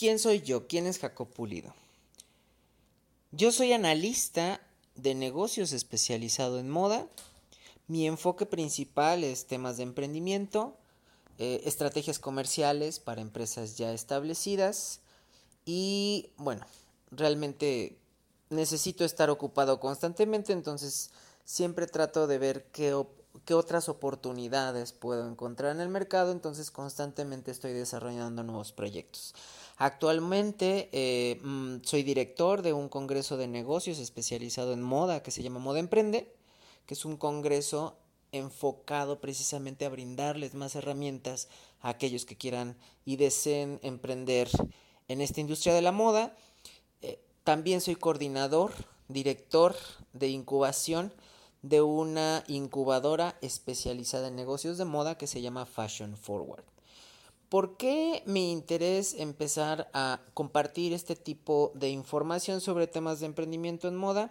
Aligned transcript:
¿quién 0.00 0.18
soy 0.18 0.40
yo? 0.40 0.66
¿Quién 0.66 0.86
es 0.86 0.98
Jacob 0.98 1.28
Pulido? 1.28 1.74
Yo 3.32 3.52
soy 3.52 3.74
analista 3.74 4.62
de 4.94 5.14
negocios 5.14 5.74
especializado 5.74 6.58
en 6.58 6.70
moda. 6.70 7.06
Mi 7.86 8.06
enfoque 8.06 8.46
principal 8.46 9.24
es 9.24 9.44
temas 9.44 9.76
de 9.76 9.82
emprendimiento, 9.82 10.74
eh, 11.36 11.60
estrategias 11.66 12.18
comerciales 12.18 12.98
para 12.98 13.20
empresas 13.20 13.76
ya 13.76 13.92
establecidas 13.92 15.00
y 15.66 16.30
bueno, 16.38 16.64
realmente 17.10 17.98
necesito 18.48 19.04
estar 19.04 19.28
ocupado 19.28 19.80
constantemente, 19.80 20.54
entonces 20.54 21.10
siempre 21.44 21.86
trato 21.86 22.26
de 22.26 22.38
ver 22.38 22.64
qué, 22.72 23.04
qué 23.44 23.54
otras 23.54 23.88
oportunidades 23.88 24.92
puedo 24.92 25.28
encontrar 25.28 25.74
en 25.74 25.80
el 25.80 25.88
mercado, 25.88 26.32
entonces 26.32 26.70
constantemente 26.70 27.50
estoy 27.50 27.72
desarrollando 27.72 28.42
nuevos 28.42 28.72
proyectos. 28.72 29.34
Actualmente 29.76 30.88
eh, 30.92 31.40
mm, 31.42 31.78
soy 31.82 32.02
director 32.02 32.62
de 32.62 32.72
un 32.72 32.88
congreso 32.88 33.36
de 33.36 33.48
negocios 33.48 33.98
especializado 33.98 34.72
en 34.72 34.82
moda 34.82 35.22
que 35.22 35.30
se 35.30 35.42
llama 35.42 35.58
Moda 35.58 35.78
Emprende, 35.78 36.34
que 36.86 36.94
es 36.94 37.04
un 37.04 37.16
congreso 37.16 37.96
enfocado 38.32 39.20
precisamente 39.20 39.84
a 39.84 39.88
brindarles 39.88 40.54
más 40.54 40.74
herramientas 40.76 41.48
a 41.80 41.88
aquellos 41.88 42.24
que 42.24 42.36
quieran 42.36 42.76
y 43.04 43.16
deseen 43.16 43.80
emprender 43.82 44.48
en 45.08 45.20
esta 45.20 45.40
industria 45.40 45.74
de 45.74 45.82
la 45.82 45.92
moda. 45.92 46.36
Eh, 47.02 47.20
también 47.42 47.80
soy 47.80 47.96
coordinador, 47.96 48.72
director 49.08 49.74
de 50.12 50.28
incubación 50.28 51.12
de 51.62 51.82
una 51.82 52.44
incubadora 52.46 53.36
especializada 53.42 54.28
en 54.28 54.36
negocios 54.36 54.78
de 54.78 54.84
moda 54.84 55.18
que 55.18 55.26
se 55.26 55.42
llama 55.42 55.66
Fashion 55.66 56.16
Forward. 56.16 56.64
¿Por 57.48 57.76
qué 57.76 58.22
mi 58.26 58.52
interés 58.52 59.14
empezar 59.14 59.90
a 59.92 60.20
compartir 60.34 60.92
este 60.92 61.16
tipo 61.16 61.72
de 61.74 61.90
información 61.90 62.60
sobre 62.60 62.86
temas 62.86 63.20
de 63.20 63.26
emprendimiento 63.26 63.88
en 63.88 63.96
moda? 63.96 64.30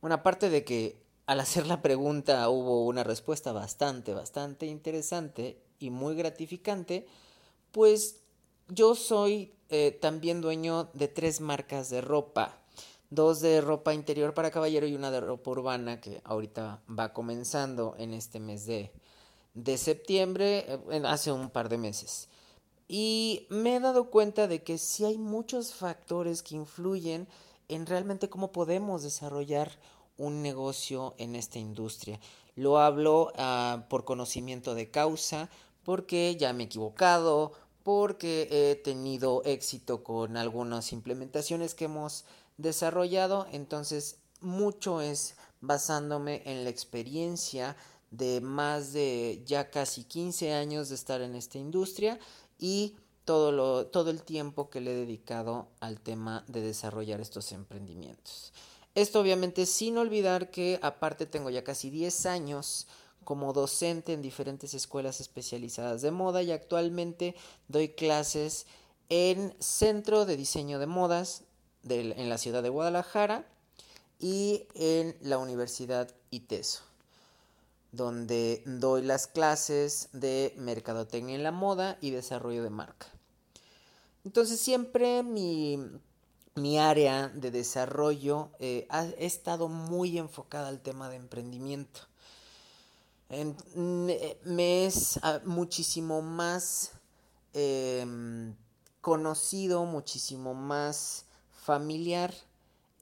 Bueno, 0.00 0.16
aparte 0.16 0.50
de 0.50 0.62
que 0.62 1.00
al 1.26 1.40
hacer 1.40 1.66
la 1.66 1.82
pregunta 1.82 2.48
hubo 2.48 2.86
una 2.86 3.02
respuesta 3.02 3.52
bastante, 3.52 4.14
bastante 4.14 4.66
interesante 4.66 5.58
y 5.78 5.90
muy 5.90 6.14
gratificante, 6.16 7.06
pues 7.72 8.20
yo 8.68 8.94
soy 8.94 9.54
eh, 9.70 9.96
también 10.00 10.40
dueño 10.40 10.90
de 10.92 11.08
tres 11.08 11.40
marcas 11.40 11.90
de 11.90 12.00
ropa, 12.00 12.58
dos 13.10 13.40
de 13.40 13.60
ropa 13.60 13.94
interior 13.94 14.34
para 14.34 14.50
caballero 14.50 14.86
y 14.86 14.94
una 14.94 15.10
de 15.10 15.20
ropa 15.20 15.50
urbana 15.50 16.00
que 16.00 16.20
ahorita 16.24 16.82
va 16.88 17.12
comenzando 17.12 17.94
en 17.98 18.14
este 18.14 18.40
mes 18.40 18.66
de, 18.66 18.92
de 19.54 19.78
septiembre, 19.78 20.66
eh, 20.90 21.02
hace 21.04 21.32
un 21.32 21.50
par 21.50 21.68
de 21.68 21.78
meses. 21.78 22.28
Y 22.86 23.46
me 23.50 23.76
he 23.76 23.80
dado 23.80 24.10
cuenta 24.10 24.48
de 24.48 24.62
que 24.62 24.78
sí 24.78 25.04
hay 25.04 25.18
muchos 25.18 25.74
factores 25.74 26.42
que 26.42 26.56
influyen 26.56 27.28
en 27.68 27.86
realmente 27.86 28.30
cómo 28.30 28.50
podemos 28.50 29.02
desarrollar 29.02 29.70
un 30.16 30.42
negocio 30.42 31.14
en 31.18 31.36
esta 31.36 31.58
industria. 31.58 32.18
Lo 32.56 32.78
hablo 32.78 33.32
ah, 33.36 33.86
por 33.88 34.04
conocimiento 34.04 34.74
de 34.74 34.90
causa, 34.90 35.48
porque 35.84 36.36
ya 36.36 36.52
me 36.52 36.64
he 36.64 36.66
equivocado, 36.66 37.52
porque 37.88 38.48
he 38.50 38.74
tenido 38.74 39.40
éxito 39.46 40.04
con 40.04 40.36
algunas 40.36 40.92
implementaciones 40.92 41.74
que 41.74 41.86
hemos 41.86 42.26
desarrollado, 42.58 43.46
entonces 43.50 44.18
mucho 44.42 45.00
es 45.00 45.36
basándome 45.62 46.42
en 46.44 46.64
la 46.64 46.68
experiencia 46.68 47.78
de 48.10 48.42
más 48.42 48.92
de 48.92 49.42
ya 49.46 49.70
casi 49.70 50.04
15 50.04 50.52
años 50.52 50.90
de 50.90 50.96
estar 50.96 51.22
en 51.22 51.34
esta 51.34 51.56
industria 51.56 52.18
y 52.58 52.94
todo, 53.24 53.52
lo, 53.52 53.86
todo 53.86 54.10
el 54.10 54.22
tiempo 54.22 54.68
que 54.68 54.82
le 54.82 54.92
he 54.92 55.06
dedicado 55.06 55.68
al 55.80 55.98
tema 55.98 56.44
de 56.46 56.60
desarrollar 56.60 57.22
estos 57.22 57.52
emprendimientos. 57.52 58.52
Esto 58.94 59.18
obviamente 59.18 59.64
sin 59.64 59.96
olvidar 59.96 60.50
que 60.50 60.78
aparte 60.82 61.24
tengo 61.24 61.48
ya 61.48 61.64
casi 61.64 61.88
10 61.88 62.26
años 62.26 62.86
como 63.28 63.52
docente 63.52 64.14
en 64.14 64.22
diferentes 64.22 64.72
escuelas 64.72 65.20
especializadas 65.20 66.00
de 66.00 66.10
moda 66.10 66.42
y 66.42 66.50
actualmente 66.50 67.36
doy 67.68 67.90
clases 67.90 68.64
en 69.10 69.54
Centro 69.58 70.24
de 70.24 70.34
Diseño 70.34 70.78
de 70.78 70.86
Modas 70.86 71.42
en 71.86 72.30
la 72.30 72.38
ciudad 72.38 72.62
de 72.62 72.70
Guadalajara 72.70 73.44
y 74.18 74.64
en 74.72 75.14
la 75.20 75.36
Universidad 75.36 76.10
ITESO 76.30 76.80
donde 77.92 78.62
doy 78.64 79.02
las 79.02 79.26
clases 79.26 80.08
de 80.14 80.54
mercadotecnia 80.56 81.34
en 81.34 81.42
la 81.42 81.52
moda 81.52 81.98
y 82.00 82.12
desarrollo 82.12 82.62
de 82.62 82.70
marca. 82.70 83.08
Entonces 84.24 84.58
siempre 84.58 85.22
mi, 85.22 85.78
área 86.78 87.28
de 87.28 87.50
desarrollo 87.50 88.48
eh, 88.58 88.86
ha 88.88 89.04
estado 89.18 89.68
muy 89.68 90.16
enfocada 90.16 90.68
al 90.68 90.80
tema 90.80 91.10
de 91.10 91.16
emprendimiento. 91.16 92.08
Me 93.30 94.86
es 94.86 95.18
ah, 95.22 95.40
muchísimo 95.44 96.22
más 96.22 96.92
em, 97.52 98.54
conocido, 99.00 99.84
muchísimo 99.84 100.54
más 100.54 101.26
familiar 101.50 102.32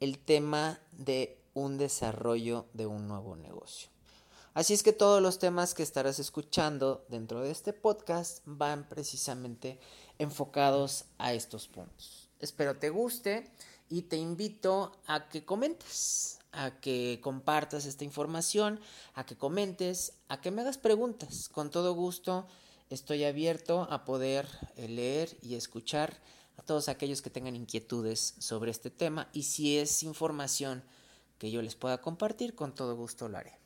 el 0.00 0.18
tema 0.18 0.80
de 0.92 1.38
un 1.54 1.78
desarrollo 1.78 2.66
de 2.74 2.86
un 2.86 3.08
nuevo 3.08 3.36
negocio. 3.36 3.88
Así 4.52 4.72
es 4.72 4.82
que 4.82 4.92
todos 4.92 5.20
los 5.20 5.38
temas 5.38 5.74
que 5.74 5.82
estarás 5.82 6.18
escuchando 6.18 7.04
dentro 7.08 7.42
de 7.42 7.50
este 7.50 7.72
podcast 7.72 8.40
van 8.46 8.88
precisamente 8.88 9.78
enfocados 10.18 11.04
a 11.18 11.34
estos 11.34 11.68
puntos. 11.68 12.30
Espero 12.40 12.76
te 12.78 12.90
guste 12.90 13.50
y 13.88 14.02
te 14.02 14.16
invito 14.16 14.92
a 15.06 15.28
que 15.28 15.44
comentes, 15.44 16.38
a 16.56 16.80
que 16.80 17.20
compartas 17.22 17.86
esta 17.86 18.04
información, 18.04 18.80
a 19.14 19.24
que 19.24 19.36
comentes, 19.36 20.14
a 20.28 20.40
que 20.40 20.50
me 20.50 20.62
hagas 20.62 20.78
preguntas. 20.78 21.48
Con 21.48 21.70
todo 21.70 21.94
gusto 21.94 22.46
estoy 22.90 23.24
abierto 23.24 23.86
a 23.90 24.04
poder 24.04 24.48
eh, 24.76 24.88
leer 24.88 25.36
y 25.42 25.54
escuchar 25.54 26.16
a 26.56 26.62
todos 26.62 26.88
aquellos 26.88 27.22
que 27.22 27.30
tengan 27.30 27.54
inquietudes 27.54 28.34
sobre 28.38 28.70
este 28.70 28.90
tema 28.90 29.28
y 29.32 29.42
si 29.42 29.78
es 29.78 30.02
información 30.02 30.82
que 31.38 31.50
yo 31.50 31.60
les 31.62 31.74
pueda 31.74 32.00
compartir, 32.00 32.54
con 32.54 32.74
todo 32.74 32.96
gusto 32.96 33.28
lo 33.28 33.38
haré. 33.38 33.65